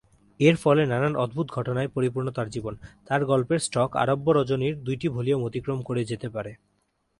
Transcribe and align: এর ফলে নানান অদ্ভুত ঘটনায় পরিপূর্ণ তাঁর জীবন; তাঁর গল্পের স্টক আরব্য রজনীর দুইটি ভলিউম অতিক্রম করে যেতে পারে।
এর 0.39 0.55
ফলে 0.63 0.83
নানান 0.85 1.13
অদ্ভুত 1.15 1.47
ঘটনায় 1.51 1.89
পরিপূর্ণ 1.95 2.27
তাঁর 2.31 2.47
জীবন; 2.55 2.73
তাঁর 3.07 3.21
গল্পের 3.25 3.59
স্টক 3.59 3.89
আরব্য 4.03 4.27
রজনীর 4.31 4.75
দুইটি 4.85 5.07
ভলিউম 5.15 5.41
অতিক্রম 5.43 5.79
করে 5.87 6.01
যেতে 6.11 6.27
পারে। 6.35 6.51